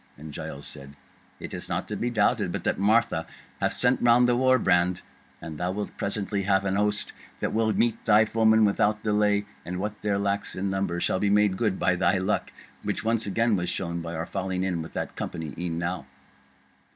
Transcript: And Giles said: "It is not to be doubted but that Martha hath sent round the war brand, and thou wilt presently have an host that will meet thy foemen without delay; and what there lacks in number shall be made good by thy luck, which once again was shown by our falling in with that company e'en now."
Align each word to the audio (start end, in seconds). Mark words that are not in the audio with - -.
And 0.17 0.33
Giles 0.33 0.65
said: 0.65 0.95
"It 1.39 1.53
is 1.53 1.69
not 1.69 1.87
to 1.89 1.95
be 1.95 2.09
doubted 2.09 2.51
but 2.51 2.63
that 2.63 2.79
Martha 2.79 3.27
hath 3.59 3.73
sent 3.73 4.01
round 4.01 4.27
the 4.27 4.35
war 4.35 4.57
brand, 4.57 5.03
and 5.39 5.59
thou 5.59 5.69
wilt 5.73 5.95
presently 5.95 6.41
have 6.41 6.65
an 6.65 6.75
host 6.75 7.13
that 7.39 7.53
will 7.53 7.71
meet 7.71 8.03
thy 8.03 8.25
foemen 8.25 8.65
without 8.65 9.03
delay; 9.03 9.45
and 9.63 9.77
what 9.79 10.01
there 10.01 10.17
lacks 10.17 10.55
in 10.55 10.71
number 10.71 10.99
shall 10.99 11.19
be 11.19 11.29
made 11.29 11.55
good 11.55 11.77
by 11.77 11.95
thy 11.95 12.17
luck, 12.17 12.51
which 12.81 13.03
once 13.03 13.27
again 13.27 13.55
was 13.55 13.69
shown 13.69 14.01
by 14.01 14.15
our 14.15 14.25
falling 14.25 14.63
in 14.63 14.81
with 14.81 14.93
that 14.93 15.15
company 15.15 15.53
e'en 15.55 15.77
now." 15.77 16.07